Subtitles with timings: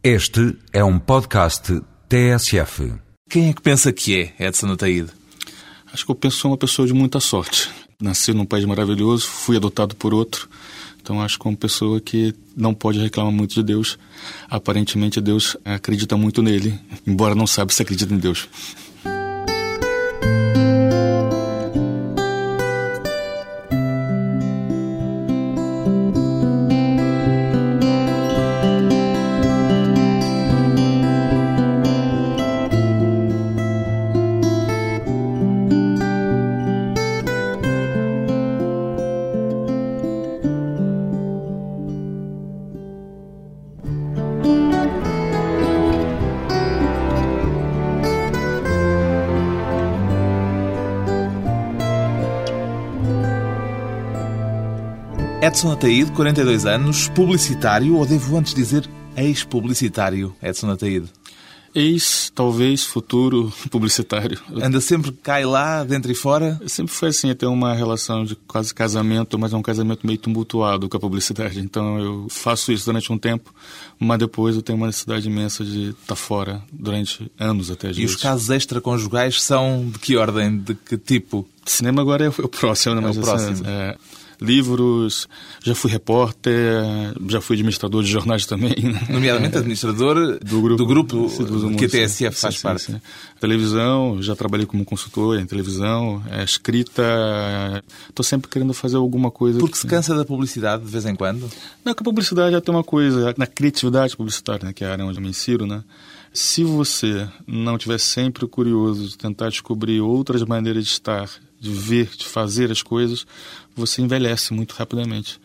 [0.00, 2.94] Este é um podcast TSF.
[3.28, 5.10] Quem é que pensa que é Edson Ataíde?
[5.92, 7.68] Acho que eu penso sou uma pessoa de muita sorte.
[8.00, 10.48] Nasci num país maravilhoso, fui adotado por outro.
[11.02, 13.98] Então acho que é uma pessoa que não pode reclamar muito de Deus.
[14.48, 18.48] Aparentemente Deus acredita muito nele, embora não saiba se acredita em Deus.
[55.58, 61.08] Edson Ataíde, 42 anos, publicitário, ou devo antes dizer ex-publicitário, Edson Ataíde?
[61.74, 64.38] Ex, talvez, futuro publicitário.
[64.54, 66.60] Anda sempre, cai lá, dentro e fora?
[66.68, 70.88] Sempre foi assim, até uma relação de quase casamento, mas é um casamento meio tumultuado
[70.88, 71.58] com a publicidade.
[71.58, 73.52] Então eu faço isso durante um tempo,
[73.98, 77.90] mas depois eu tenho uma necessidade imensa de estar fora durante anos até.
[77.90, 81.44] E os casos extraconjugais são de que ordem, de que tipo?
[81.66, 83.02] Cinema agora é o próximo, né?
[83.02, 83.66] É o assim, próximo.
[83.66, 83.96] é,
[84.40, 85.28] livros,
[85.62, 86.84] já fui repórter,
[87.28, 88.74] já fui administrador de jornais também.
[88.82, 89.00] né?
[89.10, 92.82] Nomeadamente administrador do grupo, do grupo Sim, que a TSF faz sim, parte.
[92.82, 93.00] sim.
[93.40, 97.02] Televisão, já trabalhei como consultor em televisão, é, escrita,
[98.08, 99.58] estou sempre querendo fazer alguma coisa.
[99.58, 101.50] Porque se cansa da publicidade de vez em quando?
[101.84, 104.92] Não, que a publicidade já tem uma coisa, na criatividade publicitária, né, que é a
[104.92, 105.82] área onde eu me insiro, né?
[106.32, 111.28] Se você não estiver sempre curioso de tentar descobrir outras maneiras de estar,
[111.60, 113.26] de ver, de fazer as coisas,
[113.74, 115.40] você envelhece muito rapidamente.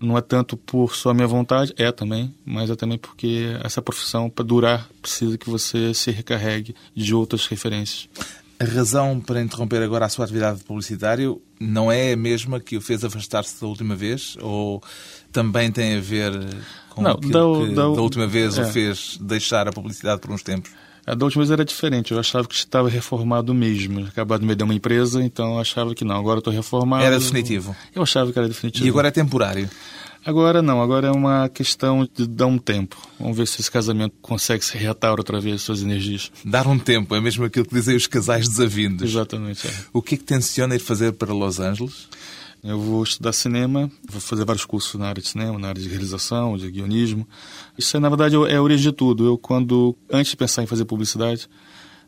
[0.00, 4.28] Não é tanto por sua minha vontade, é também, mas é também porque essa profissão,
[4.28, 8.08] para durar, precisa que você se recarregue de outras referências.
[8.58, 12.76] A razão para interromper agora a sua atividade de publicitário não é a mesma que
[12.76, 14.36] o fez afastar-se da última vez?
[14.40, 14.82] Ou
[15.32, 16.32] também tem a ver
[16.90, 18.72] com Não, aquilo da- que da- da última vez o é.
[18.72, 20.70] fez deixar a publicidade por uns tempos?
[21.06, 24.54] A da última vez era diferente, eu achava que estava reformado mesmo, acabado de me
[24.54, 27.04] dar uma empresa, então eu achava que não, agora estou reformado.
[27.04, 27.74] Era definitivo.
[27.94, 28.86] Eu achava que era definitivo.
[28.86, 29.68] E agora é temporário.
[30.24, 32.96] Agora não, agora é uma questão de dar um tempo.
[33.18, 36.30] Vamos ver se esse casamento consegue se reatar outra vez suas energias.
[36.44, 39.10] Dar um tempo, é mesmo aquilo que dizem os casais desavindos.
[39.10, 39.66] Exatamente.
[39.66, 39.70] é.
[39.92, 42.08] O que é que tenciona ir fazer para Los Angeles?
[42.64, 45.88] Eu vou estudar cinema, vou fazer vários cursos na área de cinema, na área de
[45.88, 47.26] realização, de guionismo.
[47.76, 49.26] Isso, na verdade, é a origem de tudo.
[49.26, 51.48] Eu, quando, antes de pensar em fazer publicidade,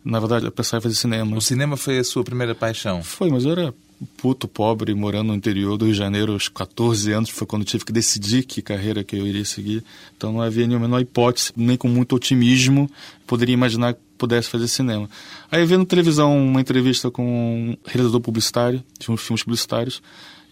[0.04, 1.36] na verdade, eu pensava em fazer cinema.
[1.36, 3.02] O cinema foi a sua primeira paixão.
[3.02, 3.74] Foi, mas eu era
[4.16, 7.30] puto, pobre, morando no interior do Rio de Janeiro aos 14 anos.
[7.30, 9.82] Foi quando eu tive que decidir que carreira que eu iria seguir.
[10.16, 12.88] Então não havia nenhuma menor hipótese, nem com muito otimismo,
[13.26, 15.10] poderia imaginar que pudesse fazer cinema.
[15.50, 20.00] Aí eu vi na televisão uma entrevista com um realizador publicitário, de uns filmes publicitários,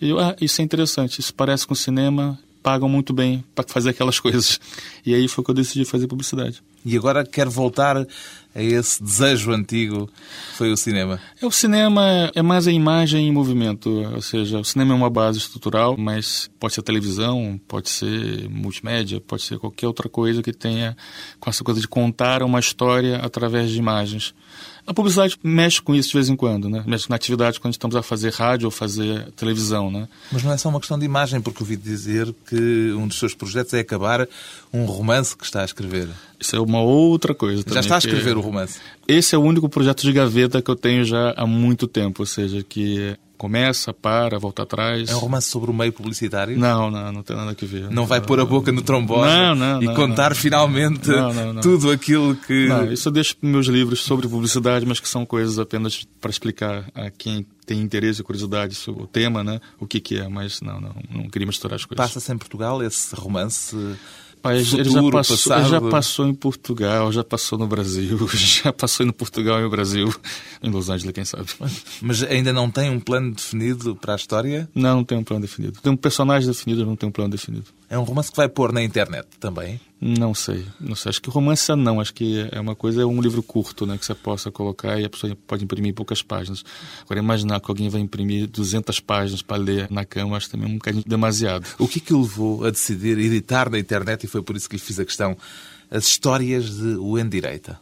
[0.08, 4.18] eu, ah, isso é interessante, isso parece com cinema, pagam muito bem para fazer aquelas
[4.20, 4.60] coisas.
[5.04, 6.62] E aí foi que eu decidi fazer publicidade.
[6.84, 7.96] E agora quer voltar
[8.54, 10.10] a esse desejo antigo
[10.54, 11.20] foi o cinema.
[11.40, 15.08] É, o cinema é mais a imagem em movimento, ou seja, o cinema é uma
[15.08, 20.52] base estrutural, mas pode ser televisão, pode ser multimédia, pode ser qualquer outra coisa que
[20.52, 20.96] tenha
[21.38, 24.34] com essa coisa de contar uma história através de imagens.
[24.86, 26.82] A publicidade mexe com isso de vez em quando, né?
[26.86, 30.08] Mexe na atividade quando estamos a fazer rádio ou fazer televisão, né?
[30.30, 33.32] Mas não é só uma questão de imagem, porque ouvi dizer que um dos seus
[33.34, 34.26] projetos é acabar
[34.72, 36.08] um romance que está a escrever.
[36.40, 37.80] Isso é uma outra coisa Já também.
[37.80, 38.80] está a que- escrever o romance.
[39.06, 42.26] Esse é o único projeto de gaveta que eu tenho já há muito tempo, ou
[42.26, 45.10] seja, que começa, para, volta atrás.
[45.10, 46.56] É um romance sobre o meio publicitário?
[46.56, 47.90] Não, não, não tem nada a ver.
[47.90, 51.10] Não vai pôr a boca no trombone Não, não, e contar finalmente
[51.60, 52.68] tudo aquilo que.
[52.68, 56.30] Não, isso eu deixo para meus livros sobre publicidade, mas que são coisas apenas para
[56.30, 59.60] explicar a quem tem interesse e curiosidade sobre o tema, né?
[59.80, 62.06] O que que é, mas não, não, não queria misturar as coisas.
[62.06, 63.76] Passa-se em Portugal esse romance.
[64.42, 65.60] Pai, ele já futuro, passou, passado.
[65.60, 69.70] ele já passou em Portugal, já passou no Brasil, já passou no Portugal e no
[69.70, 70.12] Brasil,
[70.60, 71.46] em Los Angeles, quem sabe.
[72.00, 74.68] Mas ainda não tem um plano definido para a história?
[74.74, 75.78] Não, não tem um plano definido.
[75.80, 77.66] Tem um personagem definido, não tem um plano definido.
[77.92, 79.78] É um romance que vai pôr na internet também.
[80.00, 81.10] Não sei, não sei.
[81.10, 84.06] Acho que romance não, acho que é uma coisa, é um livro curto, né, que
[84.06, 86.64] você possa colocar e a pessoa pode imprimir poucas páginas.
[87.04, 90.78] Agora, imaginar que alguém vai imprimir 200 páginas para ler na cama, acho também um
[90.78, 91.66] bocadinho demasiado.
[91.78, 94.70] O que é que o levou a decidir editar na internet, e foi por isso
[94.70, 95.36] que lhe fiz a questão,
[95.90, 97.78] as histórias de O Endireita?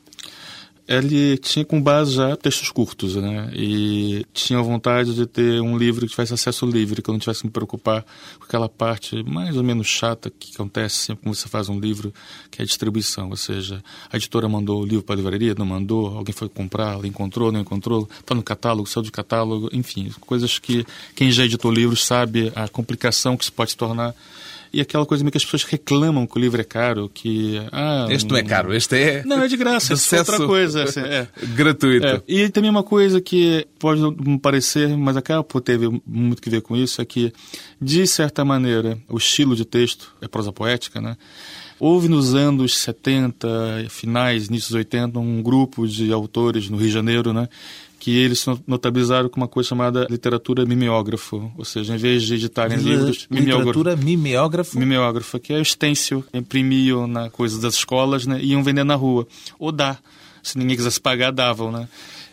[0.90, 3.48] Ele tinha com base já textos curtos, né?
[3.54, 7.42] E tinha vontade de ter um livro que tivesse acesso livre, que eu não tivesse
[7.42, 8.04] que me preocupar
[8.36, 12.12] com aquela parte mais ou menos chata que acontece sempre quando você faz um livro,
[12.50, 13.30] que é a distribuição.
[13.30, 17.04] Ou seja, a editora mandou o livro para a livraria, não mandou, alguém foi comprar,
[17.04, 20.84] encontrou, não encontrou, está no catálogo, saiu de catálogo, enfim, coisas que
[21.14, 24.12] quem já editou livros sabe a complicação que isso pode se tornar
[24.72, 27.60] e aquela coisa meio que as pessoas reclamam que o livro é caro, que...
[27.72, 29.24] Ah, este não é caro, este é...
[29.24, 30.84] Não, é de graça, é outra coisa.
[30.84, 31.26] Assim, é.
[31.54, 32.06] Gratuito.
[32.06, 32.22] É.
[32.28, 36.60] E também uma coisa que pode não parecer, mas acaba por ter muito que ver
[36.60, 37.32] com isso, é que,
[37.80, 41.16] de certa maneira, o estilo de texto é prosa poética, né?
[41.80, 47.32] Houve nos anos 70, finais, inícios 80, um grupo de autores no Rio de Janeiro,
[47.32, 47.48] né,
[48.00, 52.78] que eles notabilizaram com uma coisa chamada literatura mimeógrafo, ou seja, em vez de editarem
[52.78, 53.28] L livros...
[53.30, 54.78] Literatura mimeógrafo?
[54.78, 58.94] Mimeógrafo, que é o stencil, imprimiam na coisa das escolas né, e iam vender na
[58.94, 59.28] rua.
[59.58, 59.98] Ou dá,
[60.42, 61.86] se ninguém quisesse pagar, davam, né?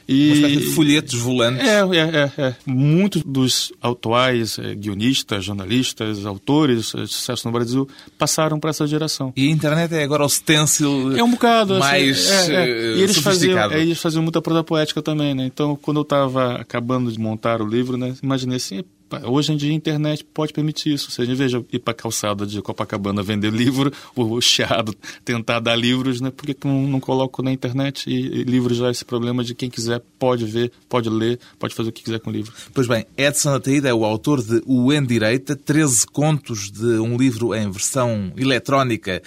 [0.07, 1.67] E, folhetos volantes.
[1.67, 2.55] É, é, é, é.
[2.65, 7.87] Muitos dos atuais é, guionistas, jornalistas, autores de sucesso no Brasil
[8.17, 9.33] passaram para essa geração.
[9.35, 12.95] E a internet é agora o stencil é um bocado, assim, mais assim, é, é.
[12.95, 15.45] E eles faziam, é, eles faziam muita prosa poética também, né?
[15.45, 18.83] Então, quando eu estava acabando de montar o livro, né, imaginei assim,
[19.25, 21.07] Hoje em dia a internet pode permitir isso.
[21.07, 26.19] Ou seja, ir para a calçada de Copacabana vender livro, o Chiado tentar dar livros,
[26.19, 26.29] né?
[26.29, 29.69] por que não, não coloco na internet e, e livros já esse problema de quem
[29.69, 32.53] quiser pode ver, pode ler, pode fazer o que quiser com o livro.
[32.73, 37.17] Pois bem, Edson Ataída é o autor de O Em Direita, 13 contos de um
[37.17, 39.21] livro em versão eletrónica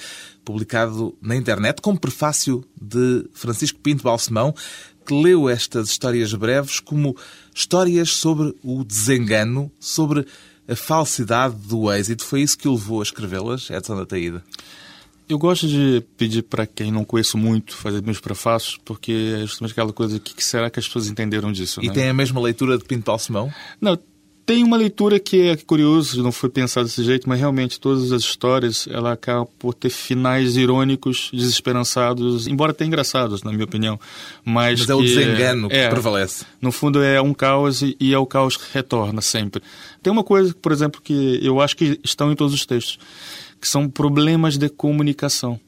[0.44, 4.54] publicado na internet, com prefácio de Francisco Pinto Balsemão,
[5.06, 7.16] que leu estas histórias breves como
[7.54, 10.26] histórias sobre o desengano, sobre
[10.68, 12.24] a falsidade do êxito.
[12.24, 14.42] Foi isso que o levou a escrevê-las, Edson da Taída?
[15.28, 19.72] Eu gosto de pedir para quem não conheço muito fazer meus prefácios, porque é justamente
[19.72, 21.80] aquela coisa que, que será que as pessoas entenderam disso.
[21.82, 21.94] E né?
[21.94, 23.52] tem a mesma leitura de Pinto Balsemão?
[23.80, 23.96] Não,
[24.46, 28.22] tem uma leitura que é curiosa, não foi pensada desse jeito, mas realmente todas as
[28.22, 33.98] histórias ela acaba por ter finais irônicos, desesperançados, embora até engraçados, na minha opinião.
[34.44, 36.44] Mas, mas é o desengano que é, prevalece.
[36.60, 39.62] No fundo é um caos e é o caos que retorna sempre.
[40.02, 42.98] Tem uma coisa, por exemplo, que eu acho que estão em todos os textos,
[43.60, 45.60] que são problemas de comunicação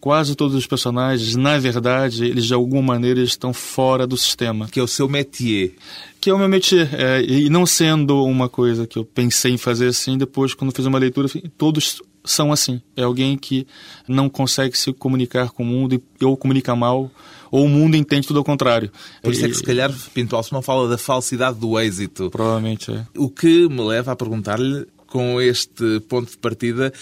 [0.00, 4.68] quase todos os personagens, na verdade, eles de alguma maneira estão fora do sistema.
[4.68, 5.72] Que é o seu métier.
[6.20, 6.88] Que é o meu métier.
[6.92, 10.86] É, e não sendo uma coisa que eu pensei em fazer assim, depois, quando fiz
[10.86, 12.80] uma leitura, todos são assim.
[12.96, 13.66] É alguém que
[14.08, 17.10] não consegue se comunicar com o mundo ou comunica mal,
[17.50, 18.90] ou o mundo entende tudo ao contrário.
[19.22, 22.30] Por isso é que, se calhar, Pinto não fala da falsidade do êxito.
[22.30, 23.06] Provavelmente é.
[23.16, 26.92] O que me leva a perguntar-lhe, com este ponto de partida,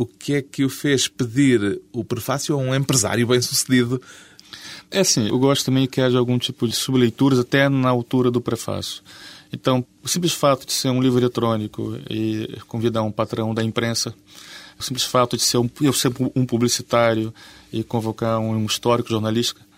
[0.00, 4.00] o que é que o fez pedir o prefácio a um empresário bem-sucedido?
[4.90, 8.40] É assim, eu gosto também que haja algum tipo de subleituras até na altura do
[8.40, 9.02] prefácio.
[9.52, 14.14] Então, o simples fato de ser um livro eletrônico e convidar um patrão da imprensa,
[14.78, 17.34] o simples fato de ser um, eu ser um publicitário
[17.70, 19.69] e convocar um histórico jornalístico, o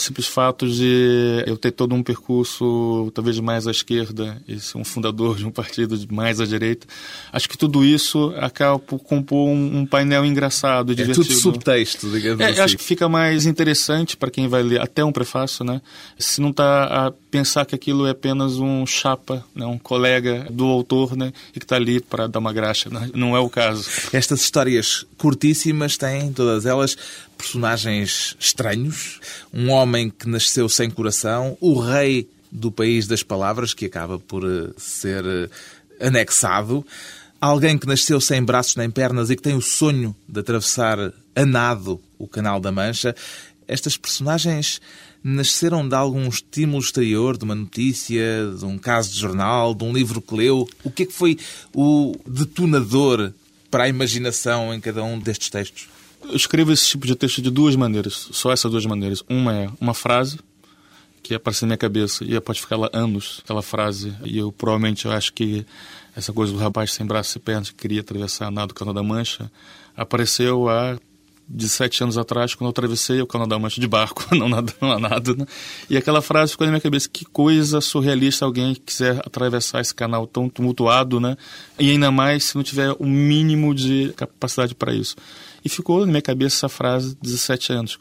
[0.00, 4.84] simples fato de eu ter todo um percurso talvez mais à esquerda e ser um
[4.84, 6.86] fundador de um partido mais à direita,
[7.32, 11.22] acho que tudo isso acaba por compor um, um painel engraçado, divertido.
[11.22, 12.60] É tudo subtexto, digamos é, assim.
[12.60, 15.80] Acho que fica mais interessante para quem vai ler até um prefácio, né?
[16.18, 19.64] Se não está a pensar que aquilo é apenas um chapa, né?
[19.66, 21.32] um colega do autor, né?
[21.54, 23.10] E que está ali para dar uma graxa, né?
[23.14, 23.88] não é o caso.
[24.12, 26.96] Estas histórias curtíssimas têm, todas elas,
[27.40, 29.18] personagens estranhos,
[29.52, 34.44] um homem que nasceu sem coração, o rei do país das palavras, que acaba por
[34.44, 35.48] eh, ser eh,
[36.06, 36.84] anexado,
[37.40, 40.98] alguém que nasceu sem braços nem pernas e que tem o sonho de atravessar
[41.34, 43.14] a nado o Canal da Mancha.
[43.66, 44.80] Estas personagens
[45.22, 49.92] nasceram de algum estímulo exterior, de uma notícia, de um caso de jornal, de um
[49.92, 50.68] livro que leu?
[50.82, 51.38] O que é que foi
[51.74, 53.32] o detonador
[53.70, 55.88] para a imaginação em cada um destes textos?
[56.24, 59.22] Eu escrevo esse tipo de texto de duas maneiras, só essas duas maneiras.
[59.28, 60.38] Uma é uma frase
[61.22, 65.06] que aparece na minha cabeça e pode ficar lá anos, aquela frase, e eu provavelmente
[65.06, 65.64] eu acho que
[66.16, 68.92] essa coisa do rapaz sem braços e pernas que queria atravessar a nada do Canal
[68.92, 69.50] da Mancha
[69.96, 70.98] apareceu há
[71.50, 74.98] 17 anos atrás, quando eu atravessei o Canal da Mancha de barco, não nada, não
[75.00, 75.44] nada, né?
[75.88, 80.28] E aquela frase ficou na minha cabeça, que coisa surrealista alguém quiser atravessar esse canal
[80.28, 81.36] tão tumultuado, né?
[81.78, 85.16] E ainda mais se não tiver o mínimo de capacidade para isso.
[85.64, 87.98] E ficou na minha cabeça essa frase 17 anos.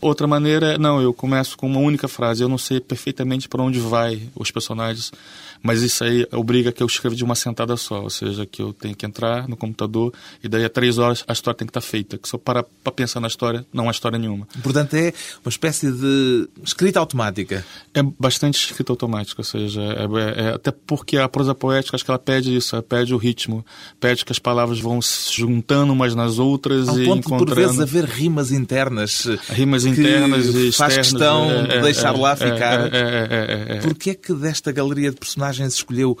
[0.00, 2.42] Outra maneira, não, eu começo com uma única frase.
[2.42, 5.12] Eu não sei perfeitamente para onde vai os personagens,
[5.62, 8.72] Mas isso aí obriga que eu escreva de uma sentada só, ou seja, que eu
[8.72, 10.12] tenho que entrar no computador
[10.42, 12.16] e daí a três horas a história tem que estar feita.
[12.16, 14.48] Que se eu parar para pensar na história, não há história nenhuma.
[14.62, 15.12] Portanto, é
[15.44, 17.64] uma espécie de escrita automática.
[17.92, 22.04] É bastante escrita automática, ou seja, é, é, é, até porque a prosa poética, acho
[22.04, 23.64] que ela pede isso, ela pede o ritmo,
[23.98, 27.44] pede que as palavras vão se juntando umas nas outras Ao e ponto encontrando...
[27.44, 29.26] de, por vezes, haver rimas internas.
[29.50, 32.94] Rimas internas e faz externas, questão é, de é, deixar é, lá ficar.
[32.94, 33.80] é, é, é.
[33.80, 36.16] Porquê é que desta galeria de personagens escolheu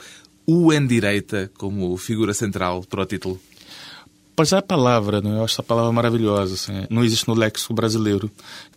[0.46, 3.40] o Endireita como figura central para o título?
[4.40, 5.36] Pois é a palavra, né?
[5.36, 8.30] eu acho essa palavra maravilhosa, assim, não existe no léxico brasileiro.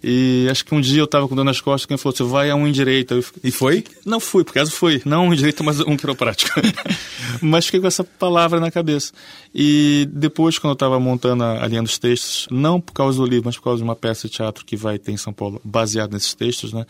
[0.04, 2.50] E acho que um dia eu estava com dor nas costas, quem falou, você vai
[2.50, 3.22] a um direita.
[3.22, 3.86] Fiquei, E foi?
[4.06, 5.02] Não fui, por acaso foi.
[5.06, 6.52] Não um direito, mas um quiroprático.
[7.42, 9.14] mas fiquei com essa palavra na cabeça.
[9.56, 13.26] E depois, quando eu estava montando a, a linha dos textos, não por causa do
[13.26, 15.62] livro, mas por causa de uma peça de teatro que vai ter em São Paulo,
[15.64, 16.86] baseada nesses textos, né?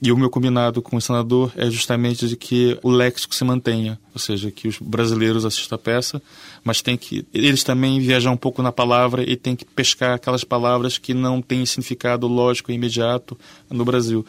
[0.00, 3.98] E o meu combinado com o senador é justamente de que o léxico se mantenha.
[4.14, 6.22] Ou seja, que os brasileiros assistam a peça,
[6.62, 10.44] mas tem que eles também viajar um pouco na palavra e tem que pescar aquelas
[10.44, 13.38] palavras que não têm significado lógico e imediato
[13.70, 14.24] no Brasil.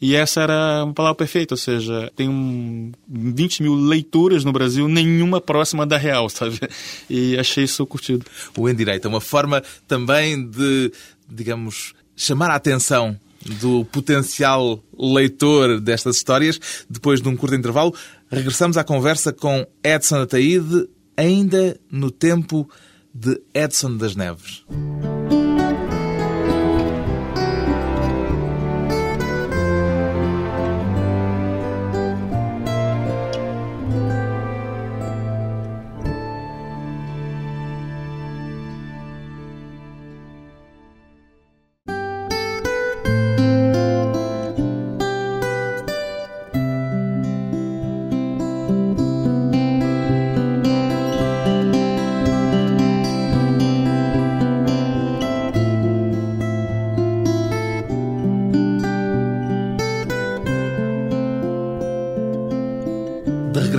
[0.00, 4.88] E essa era uma palavra perfeita, ou seja, tem um 20 mil leituras no Brasil,
[4.88, 6.58] nenhuma próxima da real, sabe?
[7.08, 8.24] E achei isso curtido.
[8.56, 10.92] O Endireita, uma forma também de,
[11.28, 13.18] digamos, chamar a atenção
[13.60, 16.58] do potencial leitor destas histórias.
[16.88, 17.94] Depois de um curto intervalo,
[18.30, 22.68] regressamos à conversa com Edson Ataíde, ainda no tempo
[23.18, 24.64] de Edson das Neves.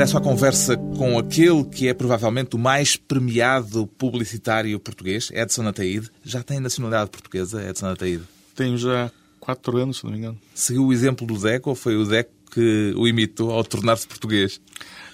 [0.07, 6.09] Regresso à conversa com aquele que é provavelmente o mais premiado publicitário português, Edson Ataíde.
[6.23, 8.23] Já tem nacionalidade portuguesa, Edson Ataíde?
[8.55, 10.37] Tenho já quatro anos, se não me engano.
[10.53, 14.61] Seguiu o exemplo do Deco ou foi o Deco que o imitou ao tornar-se português?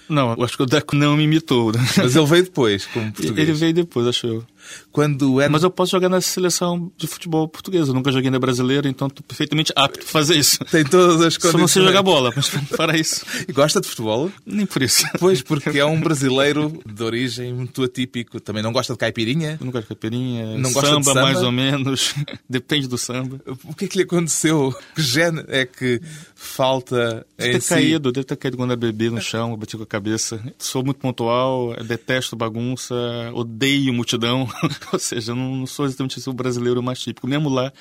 [0.08, 1.72] Não, acho que o Deco não me imitou.
[1.72, 1.80] né?
[1.96, 3.48] Mas ele veio depois, como português.
[3.48, 4.44] Ele veio depois, acho eu.
[4.92, 5.50] Quando era...
[5.50, 7.90] Mas eu posso jogar na seleção de futebol portuguesa.
[7.90, 10.58] Eu nunca joguei na brasileira, então estou perfeitamente apto para fazer isso.
[10.66, 11.60] Tem todas as Só condições.
[11.60, 14.30] não sei jogar bola, mas para isso, E gosta de futebol?
[14.46, 15.04] nem por isso.
[15.18, 18.40] Pois, porque é um brasileiro de origem muito atípico.
[18.40, 19.58] Também não gosta de caipirinha?
[19.60, 21.22] Não gosto de caipirinha, Não gosta samba, de samba?
[21.22, 22.14] mais ou menos.
[22.48, 23.40] Depende do samba.
[23.64, 24.74] O que é que lhe aconteceu?
[24.94, 26.00] Que género é que
[26.34, 27.68] falta Deve ter si?
[27.70, 30.40] caído, deve ter caído quando era bebê no chão, bati com a cabeça.
[30.58, 32.94] Sou muito pontual, detesto bagunça,
[33.34, 34.48] odeio multidão.
[34.92, 37.26] Ou seja, eu não, não sou exatamente o brasileiro mais típico.
[37.26, 37.72] Mesmo lá,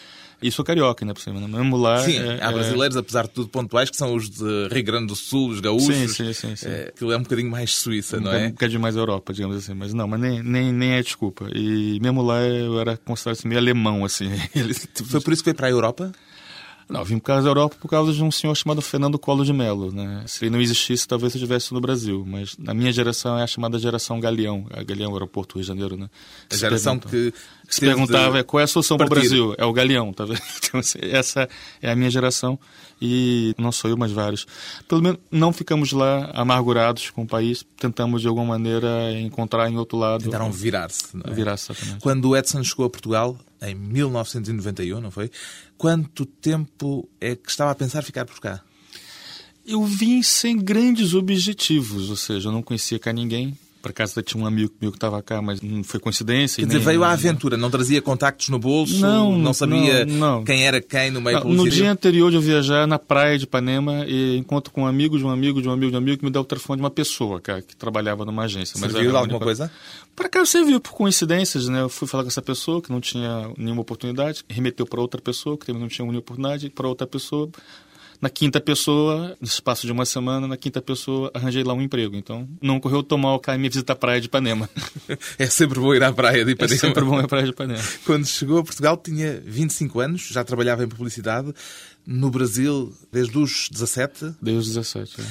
[0.42, 1.48] e sou carioca, né, por cima, né?
[1.48, 2.00] Mesmo lá...
[2.00, 5.08] Sim, é- há é- brasileiros, apesar de tudo, pontuais, que são os de Rio Grande
[5.08, 5.96] do Sul, os gaúchos.
[5.96, 6.68] Sim, sim, sim, sim.
[6.68, 8.50] É, aquilo é um bocadinho mais Suíça, não Um é?
[8.50, 9.74] bocadinho mais Europa, digamos assim.
[9.74, 11.48] Mas não, mas nem, nem, nem é desculpa.
[11.54, 14.30] E mesmo lá eu era considerado assim, meio alemão, assim.
[15.06, 16.12] Foi por isso que veio para a Europa?
[16.90, 19.54] Não, vim por causa da Europa por causa de um senhor chamado Fernando Collor de
[19.54, 20.24] Mello, né?
[20.28, 22.24] Se ele não existisse, talvez eu estivesse no Brasil.
[22.28, 24.68] Mas na minha geração é a chamada geração Galeão.
[24.72, 26.10] A Galeão, aeroporto Rio de Janeiro, né?
[26.52, 27.34] A geração pergunta- que
[27.74, 29.10] se perguntava é, qual é a solução para o.
[29.10, 29.56] Brasil?
[29.58, 30.42] É o Galeão, tá vendo?
[30.64, 31.48] Então, assim, essa
[31.82, 32.58] é a minha geração
[33.02, 34.48] e não sou eu, mas vários.
[34.88, 39.78] Pelo menos não ficamos lá amargurados com o país, tentamos de alguma maneira encontrar em
[39.78, 40.24] outro lado.
[40.24, 41.10] Tentaram virar-se.
[41.24, 41.34] é?
[41.34, 42.00] virar exatamente.
[42.00, 45.30] Quando o Edson chegou a Portugal, em 1991, não foi?
[45.78, 48.62] Quanto tempo é que estava a pensar ficar por cá?
[49.66, 53.58] Eu vim sem grandes objetivos, ou seja, eu não conhecia cá ninguém.
[53.84, 56.56] Por acaso tinha um amigo meu que estava cá, mas não foi coincidência.
[56.56, 60.38] Quer e dizer, nem- veio à aventura, não trazia contactos no bolso, Não, sabia não,
[60.38, 60.44] não.
[60.46, 63.44] quem era quem no meio Não, no dia anterior de eu viajar na praia de
[63.44, 66.18] Ipanema e encontro com um amigo de um amigo de um amigo de um amigo
[66.18, 68.80] que me deu o telefone de uma pessoa, cara, que trabalhava numa agência.
[68.80, 69.72] Serviu era de a alguma única- coisa?
[70.16, 71.82] Por acaso serviu por coincidências, né?
[71.82, 75.58] Eu fui falar com essa pessoa que não tinha nenhuma oportunidade, remeteu para outra pessoa
[75.58, 77.50] que também não tinha nenhuma oportunidade, para outra pessoa.
[78.24, 82.16] Na quinta pessoa, no espaço de uma semana, na quinta pessoa, arranjei lá um emprego.
[82.16, 84.70] Então, não correu tão mal cá em minha visita à praia de Ipanema.
[85.38, 86.80] É sempre bom ir à praia de É Ipanema.
[86.80, 87.84] sempre bom ir à praia de Ipanema.
[88.06, 91.54] Quando chegou a Portugal tinha 25 anos, já trabalhava em publicidade.
[92.08, 94.36] No Brasil, desde os 17.
[94.42, 95.20] Desde os 17.
[95.20, 95.26] é.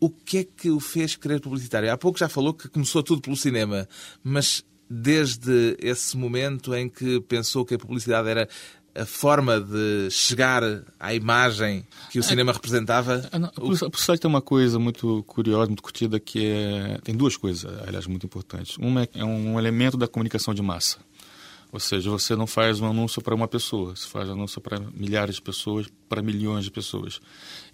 [0.00, 1.92] O que é que o fez querer publicitário?
[1.92, 3.86] Há pouco já falou que começou tudo pelo cinema,
[4.24, 8.48] mas desde esse momento em que pensou que a publicidade era
[8.94, 10.62] a forma de chegar
[10.98, 13.28] à imagem que o cinema representava?
[13.32, 16.98] Ah, a publicidade tem uma coisa muito curiosa, muito curtida, que é...
[17.02, 18.76] Tem duas coisas, aliás, muito importantes.
[18.78, 20.98] Uma é um elemento da comunicação de massa.
[21.70, 24.80] Ou seja, você não faz um anúncio para uma pessoa, você faz um anúncio para
[24.94, 27.20] milhares de pessoas, para milhões de pessoas.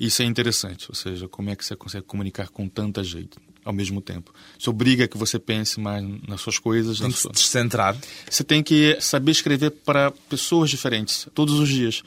[0.00, 3.72] Isso é interessante, ou seja, como é que você consegue comunicar com tanta gente ao
[3.72, 4.32] mesmo tempo.
[4.58, 7.00] Isso obriga que você pense mais nas suas coisas.
[7.00, 7.30] Tem que sua...
[7.34, 7.96] se descentrar.
[8.28, 12.02] Você tem que saber escrever para pessoas diferentes, todos os dias.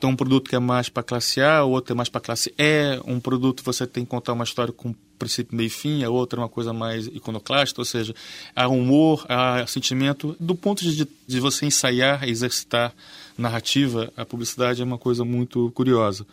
[0.00, 2.54] Então, um produto que é mais para classe A, o outro é mais para classe
[2.56, 2.98] E.
[3.04, 6.40] Um produto você tem que contar uma história com princípio, meio e fim, a outra
[6.40, 8.14] é uma coisa mais iconoclasta, ou seja,
[8.56, 10.34] há humor, há sentimento.
[10.40, 12.94] Do ponto de, de você ensaiar, exercitar
[13.36, 16.26] narrativa, a publicidade é uma coisa muito curiosa.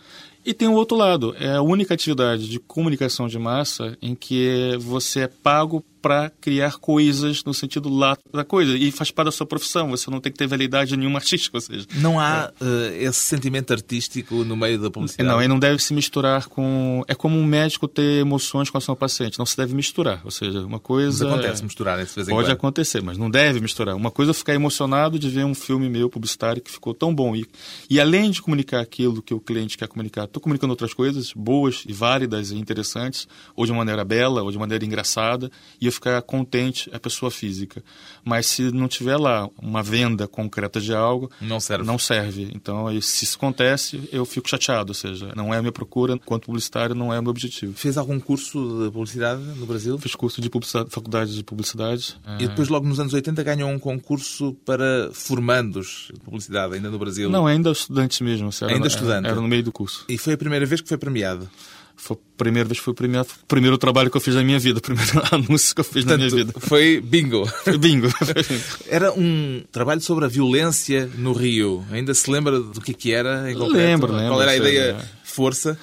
[0.48, 4.78] E tem o outro lado, é a única atividade de comunicação de massa em que
[4.80, 9.32] você é pago para criar coisas no sentido lá da coisa e faz parte da
[9.32, 9.90] sua profissão.
[9.90, 12.64] Você não tem que ter validade nenhuma artística, ou seja, não há é.
[12.64, 15.28] uh, esse sentimento artístico no meio da publicidade.
[15.28, 17.04] Não, e não deve se misturar com.
[17.08, 19.40] É como um médico ter emoções com a sua paciente.
[19.40, 21.26] Não se deve misturar, ou seja, uma coisa.
[21.26, 22.52] Mas acontece misturar de vez em Pode quando.
[22.52, 23.96] acontecer, mas não deve misturar.
[23.96, 27.36] Uma coisa é ficar emocionado de ver um filme meu publicitário que ficou tão bom
[27.36, 27.46] e,
[27.90, 31.84] e além de comunicar aquilo que o cliente quer comunicar, estou comunicando outras coisas boas
[31.88, 36.22] e válidas e interessantes, ou de maneira bela, ou de maneira engraçada, e eu ficar
[36.22, 37.84] contente a pessoa física.
[38.24, 41.86] Mas se não tiver lá uma venda concreta de algo, não serve.
[41.86, 42.52] Não serve.
[42.54, 46.46] Então, se isso acontece, eu fico chateado, ou seja, não é a minha procura, enquanto
[46.46, 47.74] publicitário, não é o meu objetivo.
[47.74, 49.98] Fez algum curso de publicidade no Brasil?
[49.98, 52.18] Fiz curso de publicidade, faculdade de publicidade.
[52.40, 57.00] E depois, logo nos anos 80, ganhou um concurso para formandos de publicidade, ainda no
[57.00, 57.30] Brasil?
[57.30, 58.50] Não, ainda estudantes mesmo.
[58.62, 59.28] Era, ainda estudante?
[59.28, 60.06] Era no meio do curso.
[60.10, 61.50] E foi a primeira vez que foi premiado?
[61.98, 64.78] Foi a primeira vez foi o primeiro, primeiro trabalho que eu fiz na minha vida,
[64.78, 66.54] o primeiro anúncio que eu fiz Portanto, na minha vida.
[66.60, 67.46] Foi bingo.
[67.66, 68.08] Foi bingo.
[68.88, 71.84] era um trabalho sobre a violência no Rio.
[71.92, 73.52] Ainda se lembra do que, que era?
[73.52, 74.30] Em lembro, lembro.
[74.30, 74.98] Qual era a ideia?
[75.02, 75.18] É.
[75.24, 75.78] Força?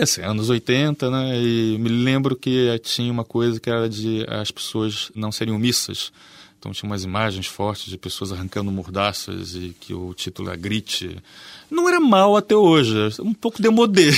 [0.00, 1.42] Assim, anos 80, né?
[1.42, 6.12] E me lembro que tinha uma coisa que era de as pessoas não serem omissas.
[6.58, 11.16] Então tinha umas imagens fortes de pessoas arrancando mordaças e que o título é Grite.
[11.70, 14.10] Não era mal até hoje, um pouco demodê,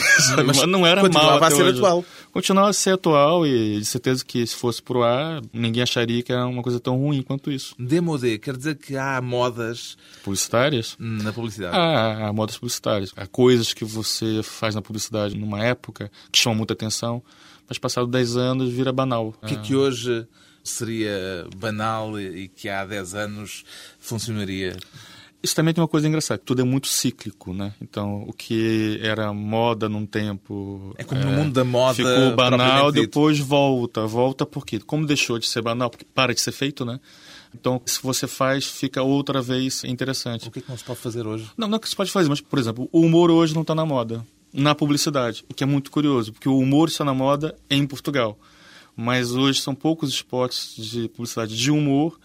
[0.47, 1.78] mas não era mal até a ser hoje.
[1.78, 2.04] atual.
[2.32, 6.32] Continuava a ser atual e de certeza que se fosse pro ar, ninguém acharia que
[6.32, 7.75] era uma coisa tão ruim quanto isso.
[7.78, 9.99] Demodê, quer dizer que há modas...
[10.23, 10.97] Publicitárias?
[10.99, 11.76] Na publicidade.
[11.76, 13.12] Ah, há modas publicitárias.
[13.16, 17.23] Há coisas que você faz na publicidade numa época que chamam muita atenção,
[17.69, 19.34] mas passado 10 anos vira banal.
[19.43, 20.26] O que é que hoje
[20.71, 23.65] seria banal e que há 10 anos
[23.99, 24.76] funcionaria?
[25.43, 27.73] Isso também tem uma coisa engraçada, tudo é muito cíclico, né?
[27.80, 30.95] Então, o que era moda num tempo...
[30.99, 31.95] É como é, no mundo da moda...
[31.95, 34.06] Ficou banal, depois volta.
[34.06, 37.00] Volta porque, como deixou de ser banal, porque para de ser feito, né?
[37.54, 40.47] Então, se você faz, fica outra vez interessante.
[40.47, 41.50] O que, é que não se pode fazer hoje?
[41.56, 43.75] Não, não é que se pode fazer, mas, por exemplo, o humor hoje não está
[43.75, 44.25] na moda.
[44.52, 48.39] Na publicidade, o que é muito curioso, porque o humor está na moda em Portugal
[48.96, 52.18] mas hoje são poucos spots de publicidade de humor.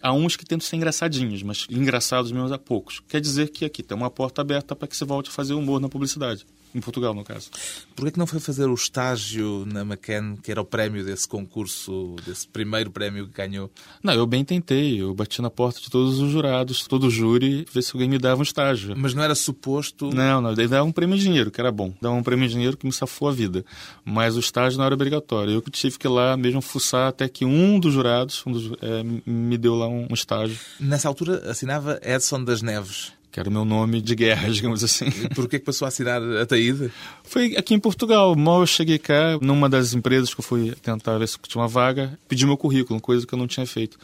[0.00, 3.00] Há uns que tentam ser engraçadinhos, mas engraçados mesmo há poucos.
[3.08, 5.80] Quer dizer que aqui tem uma porta aberta para que você volte a fazer humor
[5.80, 6.46] na publicidade.
[6.74, 7.50] Em Portugal, no caso.
[7.96, 12.16] Por que não foi fazer o estágio na McCann, que era o prémio desse concurso,
[12.26, 13.70] desse primeiro prémio que ganhou?
[14.02, 15.00] Não, eu bem tentei.
[15.00, 18.18] Eu bati na porta de todos os jurados, todo o júri, ver se alguém me
[18.18, 18.94] dava um estágio.
[18.96, 20.10] Mas não era suposto...
[20.14, 20.54] Não, não.
[20.54, 21.92] Daí dava um prêmio em dinheiro, que era bom.
[22.00, 23.64] Dava um prêmio em dinheiro que me safou a vida.
[24.04, 25.52] Mas o estágio não era obrigatório.
[25.52, 29.02] Eu tive que ir lá mesmo fuçar até que um dos jurados um dos, é,
[29.26, 30.58] me deu lá um estágio.
[30.78, 35.06] Nessa altura assinava Edson das Neves que era o meu nome de guerra, digamos assim.
[35.06, 36.90] E por que passou a assinar Ataíde?
[37.22, 38.34] Foi aqui em Portugal.
[38.34, 41.68] Mal eu cheguei cá, numa das empresas que eu fui tentar ver se tinha uma
[41.68, 43.98] vaga, pedi meu currículo, coisa que eu não tinha feito.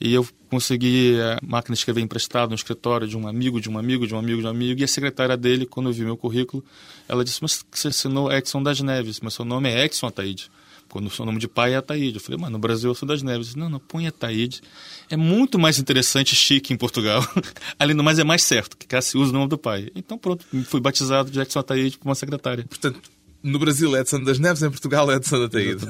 [0.00, 3.76] E eu consegui a máquina de escrever emprestado no escritório de um amigo, de um
[3.76, 4.80] amigo, de um amigo, de um amigo.
[4.80, 6.64] E a secretária dele, quando viu meu currículo,
[7.08, 10.48] ela disse, mas você assinou Edson das Neves, mas seu nome é Edson Ataíde
[10.88, 12.16] quando o seu nome de pai é Ataíde.
[12.16, 13.54] Eu falei, mano, no Brasil eu sou das Neves.
[13.54, 14.62] Não, não, põe Ataíde.
[15.10, 17.22] É muito mais interessante chique em Portugal.
[17.78, 19.90] Além do mais, é mais certo, que cá se usa o nome do pai.
[19.94, 22.64] Então, pronto, fui batizado de Edson Ataíde por uma secretária.
[22.68, 23.00] Portanto,
[23.48, 25.86] no Brasil é Edson das Neves, em Portugal é Edson Ataíde.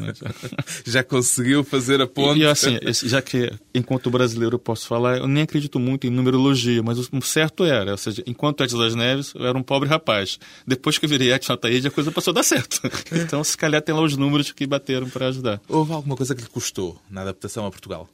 [0.87, 2.41] já conseguiu fazer a ponte.
[2.41, 6.83] E, assim, já que enquanto brasileiro eu posso falar, eu nem acredito muito em numerologia,
[6.83, 10.39] mas o certo era, ou seja, enquanto Edson das Neves, eu era um pobre rapaz.
[10.67, 12.81] Depois que eu virei Edson Ataíde, a coisa passou a dar certo.
[13.13, 15.61] Então, se calhar tem lá os números que bateram para ajudar.
[15.69, 18.09] Houve alguma coisa que lhe custou na adaptação a Portugal?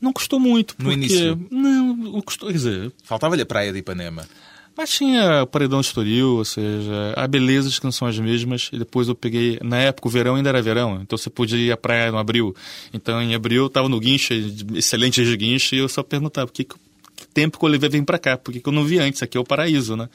[0.00, 0.74] Não custou muito.
[0.78, 1.38] No início?
[1.50, 2.92] Não, custou, quer dizer...
[3.04, 4.26] Faltava-lhe a praia de Ipanema.
[4.80, 8.70] Mas tinha paredão de Estoril, ou seja, há belezas que não são as mesmas.
[8.72, 11.70] E depois eu peguei, na época o verão ainda era verão, então você podia ir
[11.70, 12.56] à praia no abril.
[12.90, 14.32] Então em abril eu estava no guincho,
[14.74, 16.66] excelente de guincho, e eu só perguntava o que,
[17.34, 19.44] tempo que eu levei vir para cá, porque eu não vi antes, aqui é o
[19.44, 20.08] paraíso, né?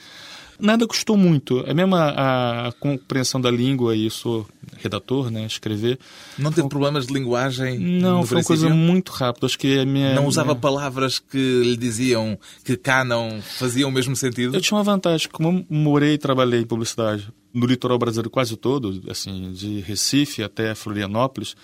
[0.60, 1.64] Nada custou muito.
[1.68, 6.00] É mesmo a, a compreensão da língua, e sou redator, né, escrever.
[6.38, 7.80] Não teve problemas de linguagem?
[7.80, 9.46] Não, foi uma coisa muito rápida.
[9.46, 10.14] Acho que a minha.
[10.14, 10.60] Não usava minha...
[10.60, 14.56] palavras que lhe diziam que cá não faziam o mesmo sentido?
[14.56, 15.30] Eu tinha uma vantagem.
[15.32, 20.44] Como eu morei e trabalhei em publicidade no litoral brasileiro quase todo, assim, de Recife
[20.44, 21.56] até Florianópolis,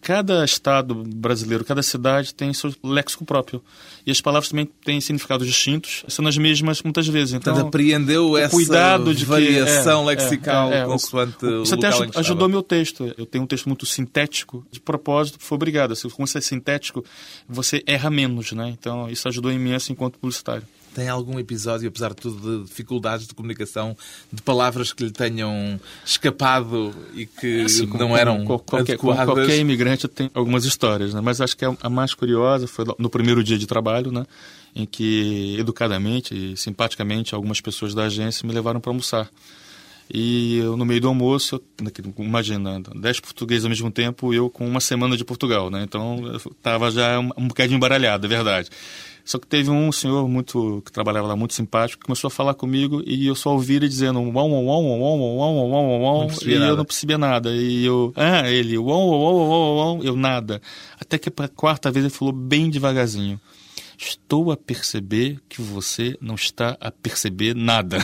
[0.00, 3.62] cada estado brasileiro, cada cidade tem seu léxico próprio.
[4.06, 7.34] E as palavras também têm significados distintos, são as mesmas muitas vezes.
[7.34, 11.74] Então, Portanto, apreendeu essa cuidado de variação que, é, lexical é, é, consoante o, Isso
[11.74, 13.12] até ajudou meu texto.
[13.16, 15.94] Eu tenho um texto muito sintético, de propósito, foi obrigado.
[15.94, 17.04] Se você é sintético,
[17.48, 18.70] você erra menos, né?
[18.70, 20.62] Então, isso ajudou imenso enquanto publicitário.
[20.94, 23.96] Tem algum episódio, apesar de tudo, de dificuldades de comunicação,
[24.32, 29.24] de palavras que lhe tenham escapado e que assim, não como, eram como, qualquer, adequadas?
[29.26, 31.20] Qualquer imigrante tem algumas histórias, né?
[31.20, 34.26] mas acho que a mais curiosa foi no primeiro dia de trabalho, né?
[34.74, 39.28] em que, educadamente e simpaticamente, algumas pessoas da agência me levaram para almoçar.
[40.12, 41.62] E eu, no meio do almoço,
[42.18, 45.82] imagina, dez portugueses ao mesmo tempo, eu com uma semana de Portugal, né?
[45.84, 46.20] Então,
[46.50, 48.70] estava já um, um bocadinho embaralhado, é verdade.
[49.24, 52.54] Só que teve um senhor muito que trabalhava lá muito simpático, que começou a falar
[52.54, 56.30] comigo e eu só ouvi ele dizendo uau, uau, uau, uau, uau, uau, uau, uau,
[56.44, 57.54] e eu não percebia nada.
[57.54, 60.60] E eu, ah, ele, uau, uau, uau, uau, uau, eu nada.
[60.98, 63.40] Até que a quarta vez ele falou bem devagarzinho.
[63.96, 67.98] Estou a perceber que você não está a perceber nada.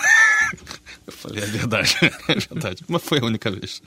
[1.07, 1.97] Eu falei, é verdade,
[2.29, 2.85] é verdade.
[2.89, 3.81] Mas foi a única vez.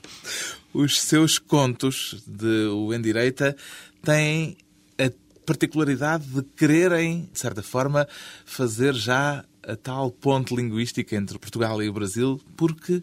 [0.72, 3.56] Os seus contos de O Endireita
[4.02, 4.56] têm
[4.98, 5.10] a
[5.44, 8.08] particularidade de quererem, de certa forma,
[8.44, 13.02] fazer já a tal ponte linguística entre Portugal e o Brasil, porque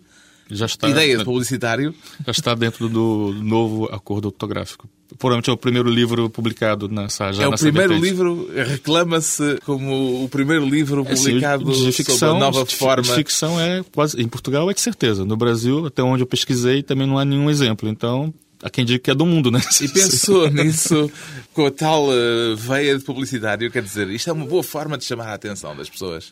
[0.50, 1.94] já está, ideia de publicitário.
[2.26, 4.90] Já está dentro do novo acordo ortográfico.
[5.18, 10.30] Provavelmente é o primeiro livro publicado nessa já É o primeiro livro, reclama-se como o
[10.30, 13.04] primeiro livro publicado é, sim, de ficção, sob a nova de, forma.
[13.04, 14.22] De ficção é quase.
[14.22, 15.24] Em Portugal é de certeza.
[15.24, 17.88] No Brasil, até onde eu pesquisei, também não há nenhum exemplo.
[17.88, 19.62] Então, há quem diga que é do mundo, né?
[19.82, 21.10] E pensou nisso
[21.54, 25.06] com a tal uh, veia de publicitário, quer dizer, isto é uma boa forma de
[25.06, 26.32] chamar a atenção das pessoas.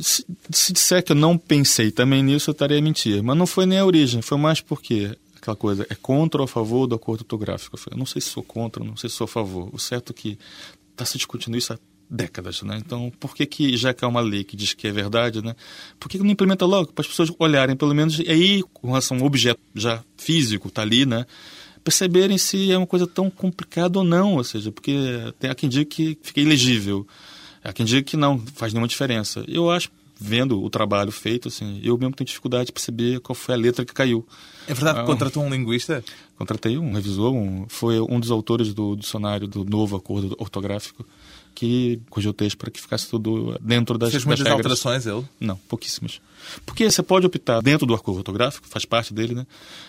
[0.00, 3.22] Se, se disser que eu não pensei também nisso, eu estaria a mentir.
[3.22, 6.48] Mas não foi nem a origem, foi mais porque aquela coisa, é contra ou a
[6.48, 7.76] favor do acordo ortográfico?
[7.76, 9.70] Eu, falei, eu não sei se sou contra, não sei se sou a favor.
[9.72, 10.38] O certo é que
[10.92, 11.78] está se discutindo isso há
[12.10, 12.80] décadas, né?
[12.84, 15.54] Então, por que que, já que é uma lei que diz que é verdade, né?
[16.00, 16.92] Por que, que não implementa logo?
[16.92, 20.68] Para as pessoas olharem, pelo menos, e aí, com relação a um objeto já físico,
[20.68, 21.26] está ali, né?
[21.84, 24.94] Perceberem se é uma coisa tão complicada ou não, ou seja, porque
[25.38, 27.06] tem há quem diga que fica ilegível,
[27.62, 29.44] há quem diga que não, faz nenhuma diferença.
[29.46, 29.90] Eu acho,
[30.20, 33.84] vendo o trabalho feito, assim, eu mesmo tenho dificuldade de perceber qual foi a letra
[33.84, 34.26] que caiu.
[34.66, 36.02] É verdade que ah, contratou um linguista?
[36.36, 41.06] Contratei um revisor, um, foi um dos autores do dicionário do novo acordo ortográfico
[41.54, 42.00] que
[42.32, 45.24] texto para que ficasse tudo dentro das, Fez muitas alterações, ele?
[45.40, 46.20] Não, pouquíssimas.
[46.64, 49.46] Porque você pode optar dentro do acordo ortográfico, faz parte dele, né?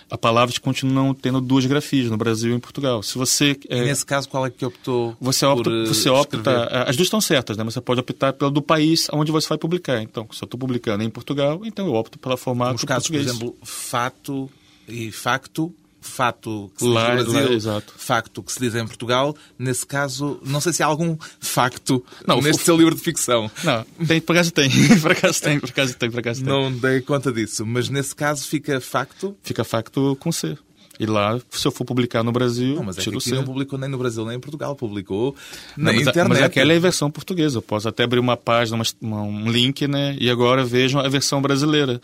[0.10, 3.04] A palavras continuam tendo duas grafias no Brasil e em Portugal.
[3.04, 5.15] Se você é, nesse caso qual é que optou?
[5.22, 6.38] Você opta, por, você opta.
[6.38, 6.89] Escrever?
[6.89, 7.63] As duas estão certas, né?
[7.63, 10.02] Mas você pode optar pelo do país onde você vai publicar.
[10.02, 13.38] Então, se eu estou publicando em Portugal, então eu opto pela formato Nos casos, português.
[13.38, 14.50] por exemplo, fato
[14.88, 19.35] e facto fato que se lá, diz no Brasil, facto que se diz em Portugal.
[19.57, 22.65] Nesse caso, não sei se há algum facto não, neste o...
[22.65, 23.49] seu livro de ficção.
[23.63, 24.69] Não, tem, por acaso tem,
[25.01, 26.53] por acaso tem, por acaso tem, por acaso tem.
[26.53, 29.35] Não dei conta disso, mas nesse caso fica facto?
[29.43, 30.57] Fica facto com C.
[30.99, 33.89] E lá, se eu for publicar no Brasil, não, mas é que não publicou nem
[33.89, 35.33] no Brasil nem em Portugal, publicou
[35.77, 36.27] na não, mas, internet.
[36.27, 37.59] Mas aquela é a versão portuguesa.
[37.59, 40.17] Eu posso até abrir uma página, uma, um link, né?
[40.19, 42.01] E agora vejam a versão brasileira.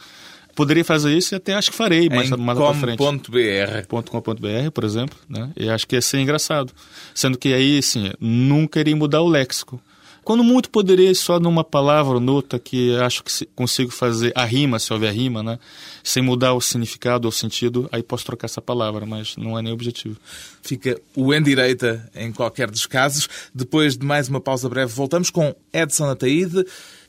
[0.55, 2.97] Poderia fazer isso e até acho que farei mais, em mais para frente.
[2.97, 3.85] .br.
[3.87, 5.51] .com.br, por exemplo, né?
[5.57, 6.71] E acho que ia ser engraçado.
[7.13, 9.81] Sendo que aí, assim, nunca iria mudar o léxico.
[10.25, 14.79] Quando muito poderia só numa palavra ou noutra que acho que consigo fazer a rima,
[14.79, 15.59] se houver rima, né?
[16.03, 19.61] Sem mudar o significado ou o sentido, aí posso trocar essa palavra, mas não é
[19.61, 20.17] nem objetivo.
[20.63, 23.29] Fica o em direita em qualquer dos casos.
[23.53, 26.65] Depois de mais uma pausa breve, voltamos com Edson Ataíde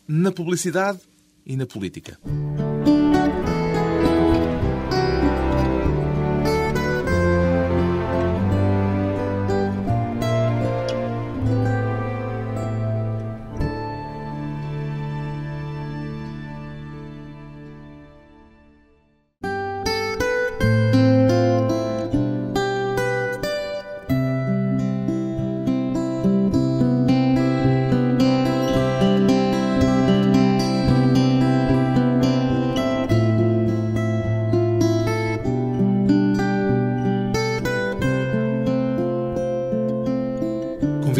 [0.06, 0.98] na publicidade
[1.46, 2.18] e na política.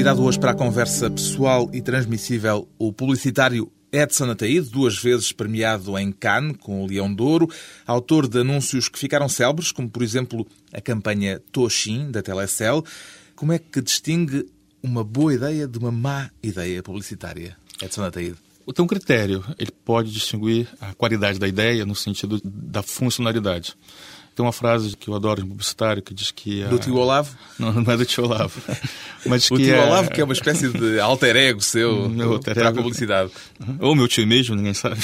[0.07, 5.99] Convidado hoje para a conversa pessoal e transmissível o publicitário Edson Ataíde, duas vezes premiado
[5.99, 7.51] em Cannes com o Leão de Ouro,
[7.85, 12.85] autor de anúncios que ficaram célebres, como por exemplo a campanha Toshin, da Telecel.
[13.35, 14.47] Como é que distingue
[14.81, 18.37] uma boa ideia de uma má ideia publicitária, Edson Ataíde?
[18.73, 23.75] Tem um critério, ele pode distinguir a qualidade da ideia no sentido da funcionalidade.
[24.37, 26.63] Tem uma frase que eu adoro em publicitário que diz que.
[26.63, 26.69] A...
[26.69, 27.35] Do tio Olavo?
[27.59, 28.61] Não, não é do tio Olavo.
[29.25, 29.87] Mas o tio a...
[29.87, 33.33] Olavo, que é uma espécie de alter ego seu alter para a publicidade.
[33.81, 35.01] Ou meu tio mesmo, ninguém sabe.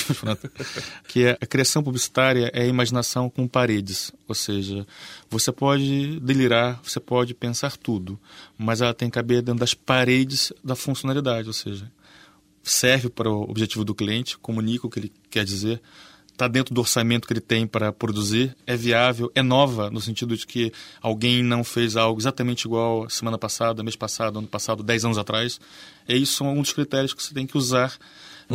[1.09, 4.13] que é a criação publicitária é a imaginação com paredes.
[4.29, 4.87] Ou seja,
[5.31, 8.21] você pode delirar, você pode pensar tudo,
[8.59, 11.49] mas ela tem que caber dentro das paredes da funcionalidade.
[11.49, 11.91] Ou seja,
[12.63, 15.81] serve para o objetivo do cliente, comunica o que ele quer dizer
[16.33, 20.37] está dentro do orçamento que ele tem para produzir, é viável, é nova, no sentido
[20.37, 25.05] de que alguém não fez algo exatamente igual semana passada, mês passado, ano passado, dez
[25.05, 25.61] anos atrás.
[26.09, 27.97] É isso um dos critérios que você tem que usar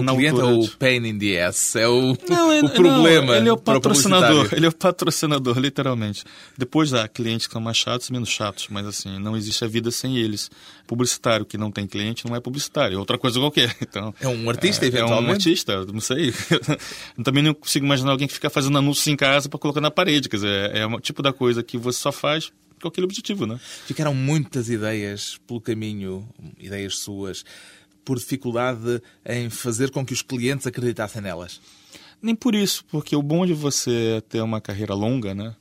[0.01, 3.27] o cliente é o pain in the ass, é o, não, ele, o problema.
[3.27, 6.23] Não, ele é o patrocinador, ele é o patrocinador, literalmente.
[6.57, 9.67] Depois há clientes que são mais chatos e menos chatos, mas assim, não existe a
[9.67, 10.49] vida sem eles.
[10.85, 13.75] Publicitário que não tem cliente não é publicitário, é outra coisa qualquer.
[13.87, 15.25] Então, é um artista, é, eventualmente?
[15.25, 16.33] É um artista, não sei.
[17.23, 20.27] Também não consigo imaginar alguém que fica fazendo anúncios em casa para colocar na parede.
[20.27, 23.59] Quer dizer, é o tipo da coisa que você só faz com aquele objetivo, né?
[23.85, 26.27] Ficaram muitas ideias pelo caminho,
[26.59, 27.43] ideias suas
[28.07, 31.59] por dificuldade em fazer com que os clientes acreditassem nelas?
[32.21, 35.53] Nem por isso, porque o bom de você ter uma carreira longa, né?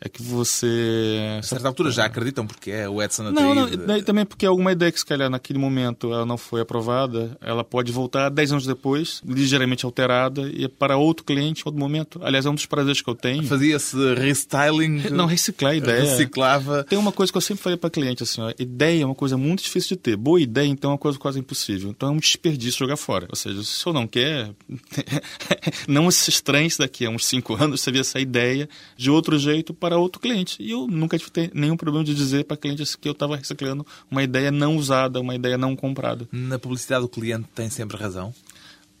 [0.00, 1.38] É que você.
[1.38, 4.90] A certa altura já acreditam porque é o Edson Não, não também porque alguma ideia
[4.90, 9.20] que se calhar naquele momento ela não foi aprovada, ela pode voltar 10 anos depois,
[9.26, 12.20] ligeiramente alterada, e para outro cliente, outro momento.
[12.22, 13.42] Aliás, é um dos prazeres que eu tenho.
[13.44, 15.10] Fazia-se restyling?
[15.10, 16.00] Não, reciclar a ideia.
[16.00, 16.84] Reciclava.
[16.84, 19.36] Tem uma coisa que eu sempre falei para cliente assim: ó, ideia é uma coisa
[19.36, 20.16] muito difícil de ter.
[20.16, 21.90] Boa ideia, então, é uma coisa quase impossível.
[21.90, 23.26] Então é um desperdício jogar fora.
[23.28, 24.50] Ou seja, se eu não quer,
[25.86, 29.38] não se estranhe se daqui a uns 5 anos você vê essa ideia de outro
[29.38, 30.56] jeito para para outro cliente.
[30.62, 34.22] E eu nunca tive nenhum problema de dizer para clientes que eu estava reciclando uma
[34.22, 36.28] ideia não usada, uma ideia não comprada.
[36.30, 38.32] Na publicidade, o cliente tem sempre razão?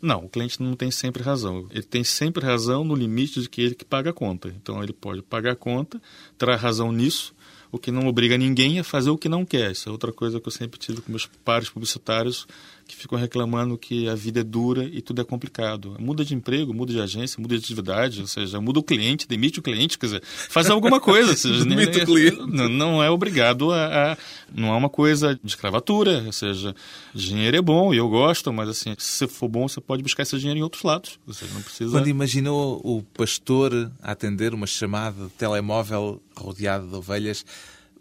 [0.02, 1.68] Não, o cliente não tem sempre razão.
[1.70, 4.48] Ele tem sempre razão no limite de que ele que paga a conta.
[4.48, 6.02] Então ele pode pagar a conta,
[6.36, 7.32] terá razão nisso,
[7.70, 9.70] o que não obriga ninguém a fazer o que não quer.
[9.70, 12.48] Isso é outra coisa que eu sempre tive com meus pares publicitários
[12.90, 15.96] que ficam reclamando que a vida é dura e tudo é complicado.
[15.98, 19.60] Muda de emprego, muda de agência, muda de atividade, ou seja, muda o cliente, demite
[19.60, 21.36] o cliente, quer dizer, faz alguma coisa.
[21.36, 22.36] seja, demite o cliente.
[22.46, 24.16] Não, não, é obrigado a, a,
[24.52, 26.74] Não é uma coisa de escravatura, ou seja,
[27.14, 30.36] dinheiro é bom e eu gosto, mas assim, se for bom, você pode buscar esse
[30.38, 31.18] dinheiro em outros lados.
[31.32, 31.90] Seja, não precisa...
[31.92, 37.44] Quando imaginou o pastor a atender uma chamada de telemóvel rodeado de ovelhas,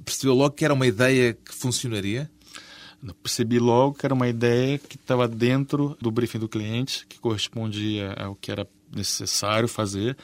[0.03, 2.29] percebeu logo que era uma ideia que funcionaria?
[3.21, 8.13] Percebi logo que era uma ideia que estava dentro do briefing do cliente, que correspondia
[8.13, 10.17] ao que era necessário fazer.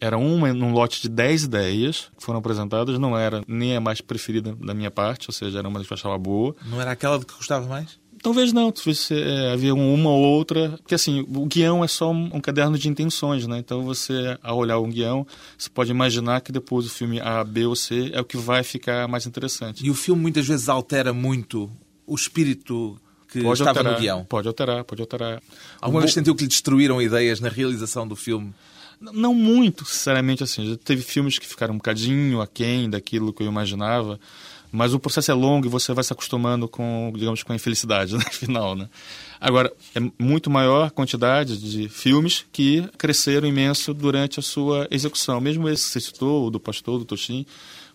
[0.00, 4.00] Era uma num lote de 10 ideias que foram apresentadas, não era nem a mais
[4.00, 6.54] preferida da minha parte, ou seja, era uma que eu achava boa.
[6.64, 7.98] Não era aquela que gostava mais?
[8.22, 12.30] Talvez não, talvez é, havia uma ou outra, porque assim, o guião é só um,
[12.34, 13.58] um, caderno de intenções, né?
[13.58, 17.64] Então você, ao olhar um guião, você pode imaginar que depois o filme A, B
[17.64, 19.84] ou C é o que vai ficar mais interessante.
[19.84, 21.70] E o filme muitas vezes altera muito
[22.10, 24.24] o espírito que pode estava alterar, no guião?
[24.24, 25.40] Pode alterar, pode alterar.
[25.80, 28.52] Alguma vez sentiu que lhe destruíram ideias na realização do filme?
[29.00, 30.68] Não muito, sinceramente, assim.
[30.70, 34.18] Já teve filmes que ficaram um bocadinho aquém daquilo que eu imaginava,
[34.72, 38.12] mas o processo é longo e você vai se acostumando com, digamos, com a infelicidade
[38.12, 38.88] no né, final, né?
[39.40, 45.40] Agora, é muito maior a quantidade de filmes que cresceram imenso durante a sua execução.
[45.40, 47.46] Mesmo esse que você citou, o do Pastor, do Toshin,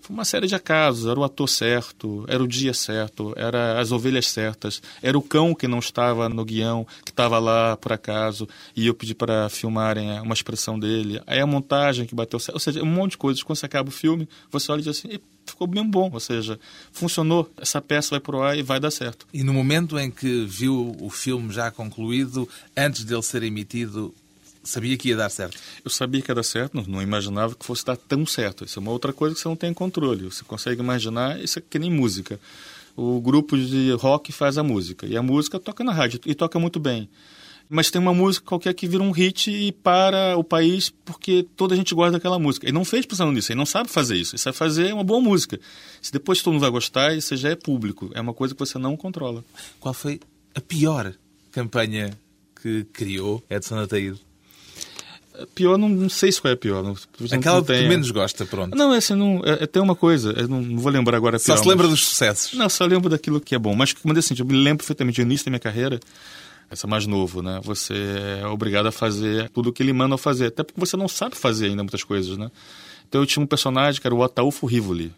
[0.06, 1.08] foi uma série de acasos.
[1.08, 5.56] Era o ator certo, era o dia certo, era as ovelhas certas, era o cão
[5.56, 10.20] que não estava no guião, que estava lá por acaso, e eu pedi para filmarem
[10.20, 11.20] uma expressão dele.
[11.26, 12.56] Aí a montagem que bateu certo.
[12.56, 13.42] Ou seja, um monte de coisas.
[13.42, 16.60] Quando você acaba o filme, você olha e diz assim ficou bem bom, ou seja,
[16.92, 19.28] funcionou, essa peça vai pro ar e vai dar certo.
[19.32, 24.12] E no momento em que viu o filme já concluído, antes dele ser emitido,
[24.66, 25.58] sabia que ia dar certo?
[25.84, 28.66] Eu sabia que ia dar certo, não, não, imaginava que fosse dar tão certo.
[28.66, 30.26] Isso é uma outra coisa que você não tem controle.
[30.26, 32.40] Você consegue imaginar, isso é que nem música.
[32.98, 36.60] O grupo de rock faz a música, e a música toca na rádio, e toca
[36.60, 37.10] muito bem.
[37.70, 41.74] Mas tem uma música qualquer que vira um hit e para o país porque toda
[41.74, 42.66] a gente gosta daquela música.
[42.66, 44.36] Ele não fez pensando nisso, ele não sabe fazer isso.
[44.36, 45.60] Ele sabe fazer uma boa música.
[46.02, 48.12] Se depois todo mundo vai gostar, isso já é público.
[48.14, 49.44] É uma coisa que você não controla.
[49.80, 50.20] Qual foi
[50.54, 51.14] a pior
[51.52, 52.16] campanha
[52.62, 54.20] que criou Edson Ataído?
[55.54, 56.84] Pior, não, não sei se qual é pior.
[56.84, 56.96] Não,
[57.32, 58.76] Aquela que tu menos gosta, pronto.
[58.76, 61.38] Não, é assim, não, é, é, tem uma coisa, não, não, vou lembrar agora.
[61.40, 61.98] Só pior, se lembra mas...
[61.98, 62.54] dos sucessos.
[62.54, 63.76] Não, só lembro daquilo que é bom.
[63.76, 66.00] Mas, como assim, eu me lembro perfeitamente do início da minha carreira,
[66.70, 67.60] essa mais novo, né?
[67.64, 67.94] Você
[68.42, 71.36] é obrigado a fazer tudo o que ele manda fazer, até porque você não sabe
[71.36, 72.50] fazer ainda muitas coisas, né?
[73.08, 75.14] Então eu tinha um personagem que era o Ataúfo Rivoli.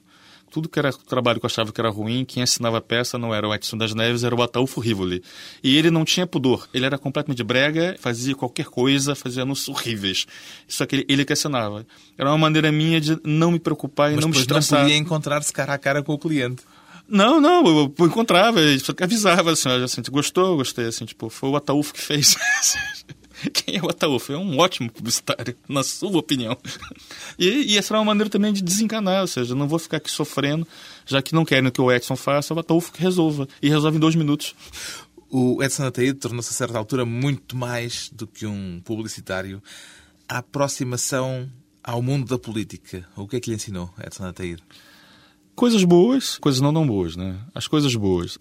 [0.49, 3.33] Tudo que era trabalho que eu achava que era ruim, quem assinava a peça não
[3.33, 5.23] era o Edson das Neves, era o Ataúfo Rivoli.
[5.63, 6.67] E ele não tinha pudor.
[6.73, 10.25] Ele era completamente brega, fazia qualquer coisa, fazia anúncios horríveis.
[10.67, 11.85] Só que ele, ele que assinava.
[12.17, 14.79] Era uma maneira minha de não me preocupar e Mas não me estressar.
[14.79, 16.63] não podia encontrar-se cara a cara com o cliente.
[17.09, 21.55] Não, não, eu, eu encontrava, eu avisava assim, assim, gostou, gostei, assim, tipo, foi o
[21.55, 22.35] Ataúfo que fez.
[23.53, 24.33] Quem é o Ataúfo?
[24.33, 26.57] É um ótimo publicitário, na sua opinião.
[27.39, 30.09] E, e essa era uma maneira também de desencanar, ou seja, não vou ficar aqui
[30.09, 30.67] sofrendo,
[31.05, 33.47] já que não querem que o Edson faça, o Ataúfo que resolva.
[33.61, 34.55] E resolve em dois minutos.
[35.29, 39.61] O Edson Ataíde tornou-se a certa altura muito mais do que um publicitário.
[40.25, 41.51] A aproximação
[41.83, 44.63] ao mundo da política, o que é que lhe ensinou Edson Ataíde?
[45.53, 47.37] Coisas boas, coisas não tão boas, né?
[47.53, 48.37] As coisas boas.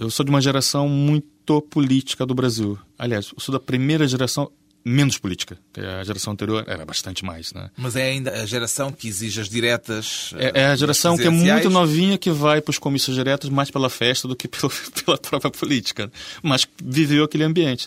[0.00, 2.78] Eu sou de uma geração muito política do Brasil.
[2.98, 4.50] Aliás, eu sou da primeira geração
[4.82, 5.58] menos política.
[6.00, 7.70] A geração anterior era bastante mais, né?
[7.76, 10.32] Mas é ainda a geração que exige as diretas.
[10.38, 13.70] É, é a geração que é muito novinha que vai para os comícios diretos mais
[13.70, 14.72] pela festa do que pelo,
[15.04, 16.10] pela própria política,
[16.42, 17.86] mas viveu aquele ambiente.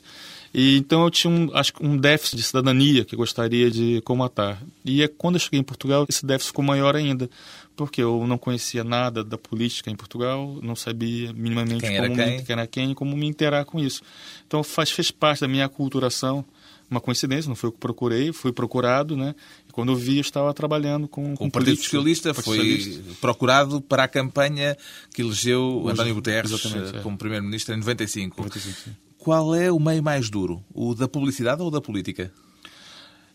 [0.53, 4.61] E então eu tinha um, acho, um déficit de cidadania que eu gostaria de comatar.
[4.85, 7.27] E é quando eu cheguei em Portugal, esse déficit ficou maior ainda,
[7.75, 12.37] porque eu não conhecia nada da política em Portugal, não sabia minimamente quem como quem?
[12.37, 14.03] Me, quem era quem como me interar com isso.
[14.45, 16.45] Então faz, fez parte da minha aculturação
[16.91, 19.33] uma coincidência, não foi o que procurei, fui procurado, né?
[19.67, 24.03] E quando eu vi, eu estava trabalhando com, com o Partido Socialista foi procurado para
[24.03, 24.77] a campanha
[25.11, 26.99] que elegeu António Guterres eh, é.
[26.99, 28.37] como Primeiro-Ministro em 95.
[28.37, 30.62] 95 Qual é o meio mais duro?
[30.73, 32.29] O da publicidade ou o da política?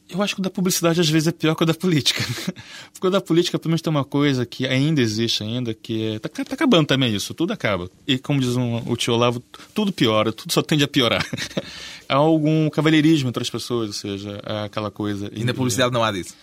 [0.06, 2.22] Eu acho que o da publicidade às vezes é pior que o da política.
[2.92, 6.18] Porque o da política, pelo menos, tem uma coisa que ainda existe ainda, que é...
[6.18, 7.90] Tá, tá acabando também isso, tudo acaba.
[8.06, 9.42] E como diz um, o tio Olavo,
[9.74, 11.26] tudo piora, tudo só tende a piorar.
[12.06, 15.30] há algum cavalheirismo entre as pessoas, ou seja, aquela coisa...
[15.34, 16.34] E na publicidade não há disso?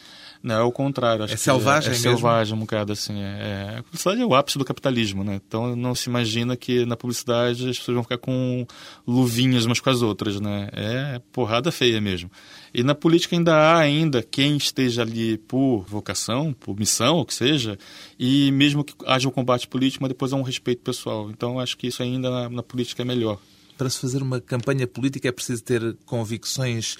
[0.45, 1.23] Não, é o contrário.
[1.23, 3.19] Acho é selvagem é, é selvagem um bocado assim.
[3.19, 5.41] É, é, a publicidade é o ápice do capitalismo, né?
[5.43, 8.63] Então não se imagina que na publicidade as pessoas vão ficar com
[9.07, 10.69] luvinhas umas com as outras, né?
[10.71, 12.29] É porrada feia mesmo.
[12.71, 17.33] E na política ainda há ainda quem esteja ali por vocação, por missão, o que
[17.33, 17.75] seja,
[18.19, 21.31] e mesmo que haja um combate político, mas depois há um respeito pessoal.
[21.31, 23.39] Então acho que isso ainda na, na política é melhor.
[23.79, 26.97] Para se fazer uma campanha política é preciso ter convicções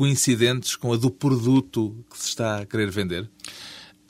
[0.00, 3.28] coincidentes com a do produto que se está a querer vender?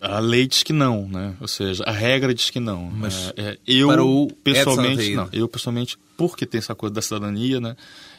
[0.00, 1.34] A lei diz que não, né?
[1.40, 2.84] Ou seja, a regra diz que não.
[2.84, 5.28] Mas é, eu pessoalmente não.
[5.32, 7.74] Eu pessoalmente, porque tem essa coisa da cidadania, né?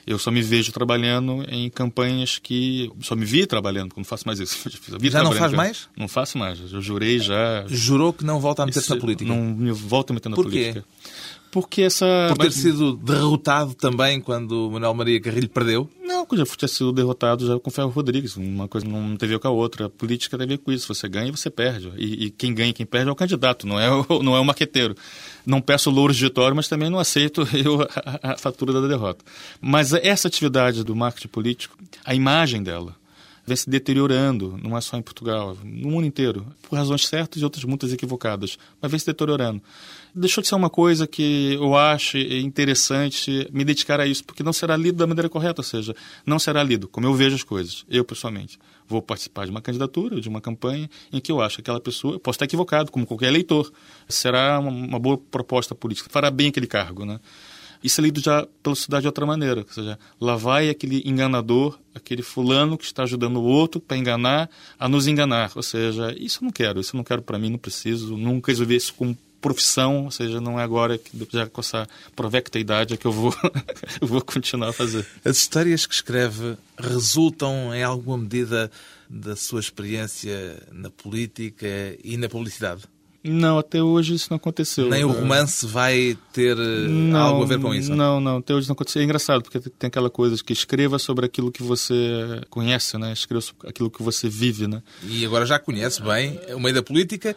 [0.06, 4.28] Eu só me vejo trabalhando em campanhas que só me vi trabalhando, porque não faço
[4.28, 4.70] mais isso.
[5.04, 5.88] já não faz mais?
[5.96, 6.60] Não faço mais.
[6.74, 7.64] Eu jurei já.
[7.70, 9.34] Jurou que não volta a meter-se na política?
[9.34, 10.82] Não me volto a meter na Por política.
[10.82, 11.10] Quê?
[11.52, 12.06] Porque essa.
[12.30, 15.90] Por ter sido derrotado também quando Manuel Maria Carrilho perdeu?
[16.02, 18.38] Não, já ter sido derrotado já com o Ferro Rodrigues.
[18.38, 19.88] Uma coisa não tem a ver com a outra.
[19.88, 20.94] A política tem a ver com isso.
[20.94, 21.92] Você ganha e você perde.
[21.98, 24.40] E, e quem ganha e quem perde é o candidato, não é o, não é
[24.40, 24.96] o maqueteiro.
[25.46, 29.26] Não peço louros de vitória, mas também não aceito eu a, a fatura da derrota.
[29.60, 32.96] Mas essa atividade do marketing político, a imagem dela,
[33.46, 37.44] vem se deteriorando, não é só em Portugal, no mundo inteiro, por razões certas e
[37.44, 39.62] outras muitas equivocadas, mas vem se deteriorando
[40.14, 44.54] deixou de ser uma coisa que eu acho interessante me dedicar a isso, porque não
[44.54, 45.96] será lido da maneira correta, ou seja,
[46.26, 48.60] não será lido como eu vejo as coisas, eu pessoalmente.
[48.88, 52.20] Vou participar de uma candidatura, de uma campanha em que eu acho que aquela pessoa,
[52.20, 53.72] posso estar equivocado, como qualquer eleitor,
[54.08, 57.20] será uma, boa proposta política, fará bem aquele cargo, né?
[57.84, 59.62] Isso é lido já pela sociedade de outra maneira.
[59.62, 64.50] Ou seja, lá vai aquele enganador, aquele fulano que está ajudando o outro para enganar,
[64.78, 65.52] a nos enganar.
[65.56, 68.52] Ou seja, isso eu não quero, isso eu não quero para mim, não preciso, nunca
[68.52, 72.94] resolver isso com profissão, ou seja, não é agora que já com essa provecta idade
[72.94, 73.34] é que eu vou,
[74.02, 75.06] vou continuar a fazer.
[75.26, 78.72] As histórias que escreve resultam em alguma medida
[79.10, 81.68] da sua experiência na política
[82.04, 82.84] e na publicidade?
[83.24, 84.90] Não, até hoje isso não aconteceu.
[84.90, 87.94] Nem o romance vai ter eh, não, algo a ver com isso?
[87.94, 89.02] Não, não, até hoje não aconteceu.
[89.02, 93.14] É engraçado, porque tem aquela coisa de que escreva sobre aquilo que você conhece, né?
[93.14, 94.82] Escreva sobre aquilo que você vive, né?
[95.04, 97.36] E agora já conhece bem o meio da política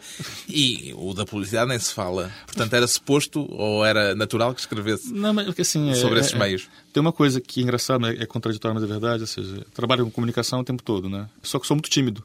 [0.49, 2.31] e o da publicidade nem se fala.
[2.47, 6.37] Portanto, era suposto ou era natural que escrevesse não, mas, assim, é, sobre esses é,
[6.37, 6.67] meios?
[6.91, 10.11] Tem uma coisa que é engraçada, é contraditória, mas é verdade, ou seja, trabalho com
[10.11, 11.27] comunicação o tempo todo, né?
[11.43, 12.23] Só que sou muito tímido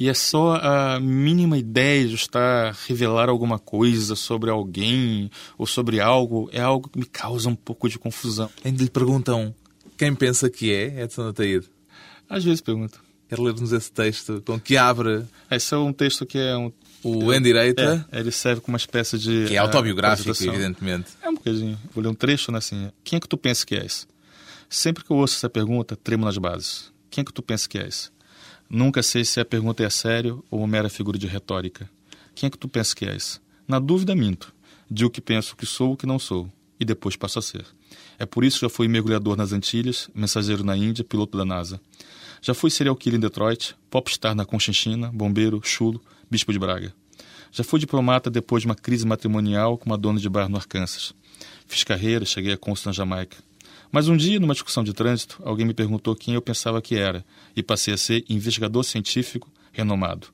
[0.00, 6.00] e é só a mínima ideia de estar revelar alguma coisa sobre alguém ou sobre
[6.00, 8.48] algo é algo que me causa um pouco de confusão.
[8.64, 9.54] Ainda lhe perguntam
[9.98, 11.68] quem pensa que é Edson Ataíde?
[12.26, 12.98] Às vezes pergunto.
[13.28, 16.72] Quer ler-nos esse texto com que abre Esse é um texto que é um.
[17.04, 19.48] o Endireita, É, ele serve como uma espécie de.
[19.48, 21.10] que é eh, autobiográfico, evidentemente.
[21.22, 21.78] É um bocadinho.
[21.94, 22.90] Vou ler um trecho, né, assim.
[23.04, 24.08] Quem é que tu pensa que és?
[24.66, 26.90] Sempre que eu ouço essa pergunta, tremo nas bases.
[27.10, 28.10] Quem é que tu pensa que és?
[28.72, 31.90] Nunca sei se a pergunta é sério ou uma mera figura de retórica.
[32.36, 33.40] Quem é que tu pensa que és?
[33.66, 34.54] Na dúvida, minto.
[34.88, 36.48] Digo que penso que sou o que não sou.
[36.78, 37.66] E depois passo a ser.
[38.16, 41.80] É por isso que já fui mergulhador nas Antilhas, mensageiro na Índia, piloto da NASA.
[42.40, 46.00] Já fui serial killer em Detroit, popstar na Conchinchina, bombeiro, chulo,
[46.30, 46.94] bispo de Braga.
[47.50, 51.12] Já fui diplomata depois de uma crise matrimonial com uma dona de bar no Arkansas.
[51.66, 53.36] Fiz carreira, cheguei a cônsul na Jamaica.
[53.92, 57.24] Mas um dia, numa discussão de trânsito, alguém me perguntou quem eu pensava que era
[57.56, 60.28] e passei a ser investigador científico renomado.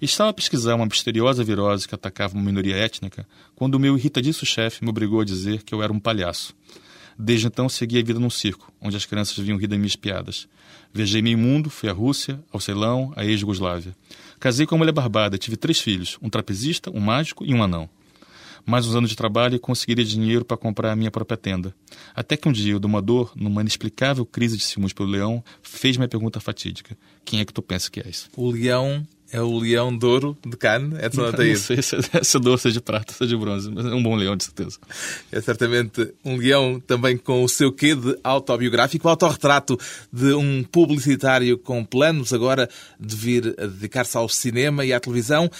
[0.00, 4.46] Estava a pesquisar uma misteriosa virose que atacava uma minoria étnica quando o meu irritadiço
[4.46, 6.54] chefe me obrigou a dizer que eu era um palhaço.
[7.18, 10.48] Desde então segui a vida num circo, onde as crianças vinham rir das minhas piadas.
[10.94, 13.94] Viajei meio mundo, fui à Rússia, ao Ceilão, à ex-Jugoslávia.
[14.38, 17.90] Casei com uma mulher barbada, tive três filhos, um trapezista, um mágico e um anão.
[18.68, 21.74] Mais uns anos de trabalho e conseguiria dinheiro para comprar a minha própria tenda.
[22.14, 26.08] Até que um dia o domador, numa inexplicável crise de ciúmes pelo leão, fez-me a
[26.08, 26.94] pergunta fatídica.
[27.24, 28.28] Quem é que tu pensa que és?
[28.36, 32.36] O leão é o leão de ouro de Cannes, Edson Não sei se é, se
[32.36, 34.36] é doce, se é de prata, se é de bronze, mas é um bom leão,
[34.36, 34.78] de certeza.
[35.32, 39.78] É certamente um leão também com o seu quê de autobiográfico, autorretrato
[40.12, 42.68] de um publicitário com planos agora
[43.00, 45.50] de vir a dedicar-se ao cinema e à televisão.